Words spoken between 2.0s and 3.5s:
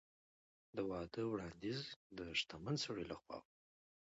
د شتمن سړي له خوا و.